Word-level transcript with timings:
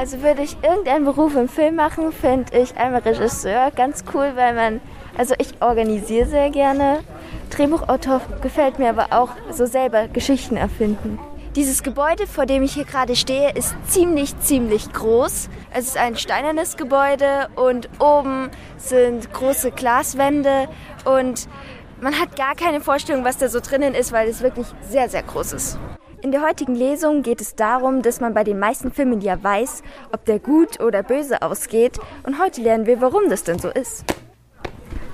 Also 0.00 0.22
würde 0.22 0.40
ich 0.40 0.56
irgendeinen 0.62 1.04
Beruf 1.04 1.36
im 1.36 1.46
Film 1.46 1.76
machen, 1.76 2.10
finde 2.10 2.56
ich 2.58 2.74
einmal 2.78 3.02
Regisseur 3.02 3.70
ganz 3.70 4.02
cool, 4.14 4.32
weil 4.34 4.54
man, 4.54 4.80
also 5.18 5.34
ich 5.36 5.60
organisiere 5.60 6.26
sehr 6.26 6.48
gerne. 6.48 7.00
Drehbuchautor 7.50 8.22
gefällt 8.40 8.78
mir 8.78 8.88
aber 8.88 9.08
auch 9.10 9.28
so 9.52 9.66
selber 9.66 10.08
Geschichten 10.08 10.56
erfinden. 10.56 11.18
Dieses 11.54 11.82
Gebäude, 11.82 12.26
vor 12.26 12.46
dem 12.46 12.62
ich 12.62 12.72
hier 12.72 12.86
gerade 12.86 13.14
stehe, 13.14 13.50
ist 13.50 13.74
ziemlich, 13.88 14.38
ziemlich 14.38 14.90
groß. 14.90 15.50
Es 15.74 15.88
ist 15.88 15.98
ein 15.98 16.16
steinernes 16.16 16.78
Gebäude 16.78 17.50
und 17.56 17.90
oben 17.98 18.48
sind 18.78 19.30
große 19.34 19.70
Glaswände 19.70 20.70
und 21.04 21.46
man 22.00 22.18
hat 22.18 22.36
gar 22.36 22.54
keine 22.54 22.80
Vorstellung, 22.80 23.26
was 23.26 23.36
da 23.36 23.50
so 23.50 23.60
drinnen 23.60 23.94
ist, 23.94 24.12
weil 24.12 24.30
es 24.30 24.40
wirklich 24.40 24.68
sehr, 24.80 25.10
sehr 25.10 25.24
groß 25.24 25.52
ist. 25.52 25.78
In 26.22 26.32
der 26.32 26.42
heutigen 26.42 26.74
Lesung 26.74 27.22
geht 27.22 27.40
es 27.40 27.54
darum, 27.54 28.02
dass 28.02 28.20
man 28.20 28.34
bei 28.34 28.44
den 28.44 28.58
meisten 28.58 28.92
Filmen 28.92 29.22
ja 29.22 29.42
weiß, 29.42 29.82
ob 30.12 30.26
der 30.26 30.38
gut 30.38 30.78
oder 30.78 31.02
böse 31.02 31.40
ausgeht. 31.40 31.98
Und 32.24 32.38
heute 32.38 32.60
lernen 32.60 32.84
wir, 32.84 33.00
warum 33.00 33.30
das 33.30 33.42
denn 33.42 33.58
so 33.58 33.70
ist. 33.70 34.04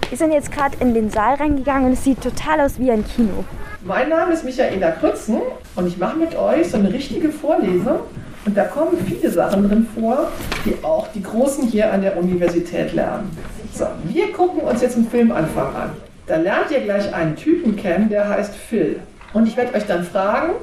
Wir 0.09 0.19
sind 0.19 0.33
jetzt 0.33 0.51
gerade 0.51 0.77
in 0.81 0.95
den 0.95 1.09
Saal 1.11 1.37
reingegangen 1.37 1.87
und 1.87 1.93
es 1.93 2.03
sieht 2.03 2.21
total 2.21 2.61
aus 2.61 2.81
wie 2.81 2.91
ein 2.91 3.05
Kino. 3.07 3.45
Mein 3.85 4.09
Name 4.09 4.33
ist 4.33 4.45
Michaela 4.45 4.91
Krützen 4.91 5.43
und 5.77 5.87
ich 5.87 5.97
mache 5.97 6.17
mit 6.17 6.35
euch 6.35 6.71
so 6.71 6.77
eine 6.77 6.93
richtige 6.93 7.29
Vorlesung. 7.31 8.01
Und 8.45 8.57
da 8.57 8.65
kommen 8.65 8.99
viele 9.07 9.31
Sachen 9.31 9.69
drin 9.69 9.87
vor, 9.95 10.33
die 10.65 10.75
auch 10.83 11.07
die 11.15 11.23
Großen 11.23 11.69
hier 11.69 11.93
an 11.93 12.03
der 12.03 12.17
Universität 12.17 12.93
lernen. 12.95 13.31
So, 13.73 13.87
wir 14.09 14.33
gucken 14.33 14.63
uns 14.63 14.83
jetzt 14.83 14.97
einen 14.97 15.09
Filmanfang 15.09 15.73
an. 15.73 15.91
Da 16.27 16.37
lernt 16.37 16.73
ihr 16.73 16.81
gleich 16.81 17.15
einen 17.15 17.37
Typen 17.37 17.77
kennen, 17.77 18.09
der 18.09 18.29
heißt 18.29 18.57
Phil. 18.57 18.99
Und 19.35 19.47
ich 19.47 19.57
werde 19.57 19.75
euch 19.75 19.87
dann 19.87 20.03
fragen, 20.03 20.55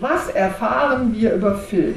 was 0.00 0.28
erfahren 0.28 1.14
wir 1.14 1.34
über 1.34 1.54
Phil? 1.56 1.94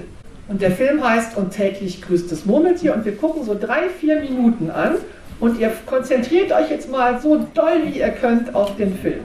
Und 0.49 0.61
der 0.61 0.71
Film 0.71 1.03
heißt 1.03 1.38
Und 1.38 1.52
täglich 1.52 2.02
grüßt 2.02 2.31
das 2.31 2.45
Murmeltier 2.45 2.94
und 2.94 3.05
wir 3.05 3.16
gucken 3.16 3.44
so 3.44 3.57
drei, 3.57 3.89
vier 3.89 4.20
Minuten 4.20 4.70
an 4.70 4.95
und 5.39 5.59
ihr 5.59 5.72
konzentriert 5.86 6.52
euch 6.52 6.69
jetzt 6.69 6.89
mal 6.89 7.19
so 7.19 7.47
doll 7.53 7.81
wie 7.86 8.00
ihr 8.00 8.09
könnt 8.09 8.53
auf 8.53 8.75
den 8.75 8.95
Film. 8.97 9.23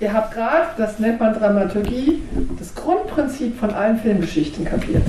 Ihr 0.00 0.12
habt 0.12 0.34
gerade, 0.34 0.66
das 0.78 0.98
nennt 0.98 1.20
man 1.20 1.34
Dramaturgie, 1.34 2.22
das 2.58 2.74
Grundprinzip 2.74 3.58
von 3.58 3.70
allen 3.70 3.98
Filmgeschichten 3.98 4.64
kapiert. 4.64 5.04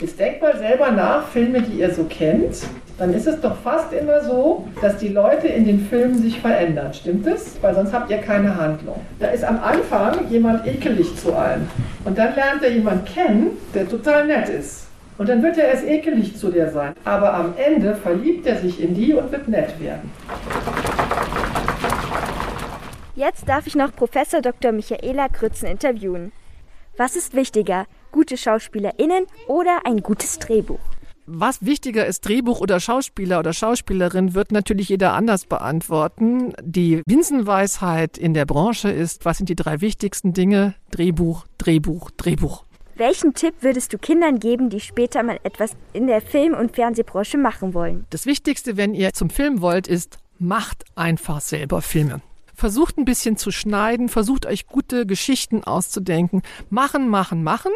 Jetzt 0.00 0.18
denkt 0.18 0.40
mal 0.40 0.56
selber 0.56 0.90
nach, 0.90 1.26
Filme, 1.28 1.62
die 1.62 1.80
ihr 1.80 1.92
so 1.92 2.04
kennt, 2.04 2.56
dann 2.98 3.12
ist 3.12 3.26
es 3.26 3.40
doch 3.40 3.56
fast 3.58 3.92
immer 3.92 4.22
so, 4.22 4.66
dass 4.80 4.96
die 4.96 5.08
Leute 5.08 5.48
in 5.48 5.66
den 5.66 5.80
Filmen 5.80 6.20
sich 6.20 6.40
verändern. 6.40 6.94
Stimmt 6.94 7.26
es? 7.26 7.56
Weil 7.60 7.74
sonst 7.74 7.92
habt 7.92 8.10
ihr 8.10 8.18
keine 8.18 8.56
Handlung. 8.56 9.00
Da 9.18 9.28
ist 9.28 9.44
am 9.44 9.62
Anfang 9.62 10.28
jemand 10.30 10.66
ekelig 10.66 11.14
zu 11.16 11.36
einem. 11.36 11.68
Und 12.04 12.16
dann 12.16 12.34
lernt 12.34 12.62
er 12.62 12.72
jemanden 12.72 13.04
kennen, 13.04 13.50
der 13.74 13.88
total 13.88 14.26
nett 14.26 14.48
ist. 14.48 14.86
Und 15.18 15.28
dann 15.28 15.42
wird 15.42 15.58
er 15.58 15.68
erst 15.68 15.84
ekelig 15.84 16.36
zu 16.36 16.50
dir 16.50 16.70
sein. 16.70 16.94
Aber 17.04 17.34
am 17.34 17.54
Ende 17.56 17.94
verliebt 17.94 18.46
er 18.46 18.56
sich 18.56 18.82
in 18.82 18.94
die 18.94 19.12
und 19.12 19.30
wird 19.30 19.48
nett 19.48 19.78
werden. 19.80 20.10
Jetzt 23.14 23.48
darf 23.48 23.66
ich 23.66 23.74
noch 23.74 23.94
Professor 23.94 24.40
Dr. 24.42 24.72
Michaela 24.72 25.28
Krützen 25.28 25.68
interviewen. 25.68 26.32
Was 26.98 27.16
ist 27.16 27.34
wichtiger, 27.34 27.86
gute 28.10 28.36
SchauspielerInnen 28.36 29.26
oder 29.48 29.80
ein 29.84 30.02
gutes 30.02 30.38
Drehbuch? 30.38 30.95
Was 31.28 31.64
wichtiger 31.64 32.06
ist, 32.06 32.20
Drehbuch 32.20 32.60
oder 32.60 32.78
Schauspieler 32.78 33.40
oder 33.40 33.52
Schauspielerin, 33.52 34.34
wird 34.34 34.52
natürlich 34.52 34.88
jeder 34.88 35.14
anders 35.14 35.44
beantworten. 35.46 36.52
Die 36.62 37.02
Binsenweisheit 37.04 38.16
in 38.16 38.32
der 38.32 38.46
Branche 38.46 38.90
ist, 38.90 39.24
was 39.24 39.38
sind 39.38 39.48
die 39.48 39.56
drei 39.56 39.80
wichtigsten 39.80 40.32
Dinge? 40.32 40.74
Drehbuch, 40.92 41.46
Drehbuch, 41.58 42.10
Drehbuch. 42.16 42.64
Welchen 42.94 43.34
Tipp 43.34 43.54
würdest 43.60 43.92
du 43.92 43.98
Kindern 43.98 44.38
geben, 44.38 44.70
die 44.70 44.80
später 44.80 45.22
mal 45.22 45.38
etwas 45.42 45.72
in 45.92 46.06
der 46.06 46.22
Film- 46.22 46.54
und 46.54 46.76
Fernsehbranche 46.76 47.36
machen 47.36 47.74
wollen? 47.74 48.06
Das 48.10 48.24
Wichtigste, 48.24 48.76
wenn 48.76 48.94
ihr 48.94 49.12
zum 49.12 49.28
Film 49.28 49.60
wollt, 49.60 49.88
ist, 49.88 50.18
macht 50.38 50.84
einfach 50.94 51.40
selber 51.40 51.82
Filme. 51.82 52.22
Versucht 52.56 52.96
ein 52.96 53.04
bisschen 53.04 53.36
zu 53.36 53.50
schneiden, 53.50 54.08
versucht 54.08 54.46
euch 54.46 54.66
gute 54.66 55.04
Geschichten 55.04 55.62
auszudenken. 55.62 56.40
Machen, 56.70 57.10
machen, 57.10 57.44
machen. 57.44 57.72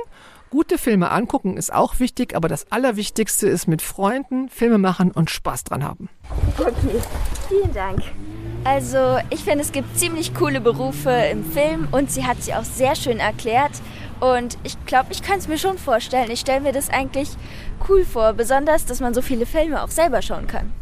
Gute 0.49 0.79
Filme 0.79 1.11
angucken 1.11 1.59
ist 1.59 1.73
auch 1.73 2.01
wichtig, 2.01 2.35
aber 2.35 2.49
das 2.49 2.73
Allerwichtigste 2.73 3.47
ist 3.47 3.69
mit 3.69 3.83
Freunden 3.83 4.49
Filme 4.49 4.79
machen 4.79 5.13
und 5.13 5.29
Spaß 5.31 5.65
dran 5.65 5.85
haben. 5.85 6.09
Okay, 6.59 6.99
vielen 7.49 7.75
Dank. 7.75 8.01
Also, 8.65 9.19
ich 9.29 9.45
finde, 9.45 9.61
es 9.61 9.71
gibt 9.71 9.99
ziemlich 9.99 10.35
coole 10.35 10.61
Berufe 10.63 11.11
im 11.11 11.45
Film 11.45 11.87
und 11.93 12.11
sie 12.11 12.25
hat 12.25 12.43
sie 12.43 12.55
auch 12.55 12.65
sehr 12.65 12.97
schön 12.97 13.19
erklärt. 13.19 13.73
Und 14.19 14.57
ich 14.65 14.83
glaube, 14.87 15.12
ich 15.12 15.23
kann 15.23 15.39
es 15.39 15.47
mir 15.47 15.59
schon 15.59 15.77
vorstellen. 15.77 16.31
Ich 16.31 16.41
stelle 16.41 16.62
mir 16.62 16.73
das 16.73 16.89
eigentlich 16.89 17.29
cool 17.89 18.05
vor, 18.05 18.33
besonders, 18.33 18.87
dass 18.87 19.01
man 19.01 19.12
so 19.12 19.21
viele 19.23 19.45
Filme 19.45 19.83
auch 19.83 19.89
selber 19.89 20.23
schauen 20.23 20.47
kann. 20.47 20.73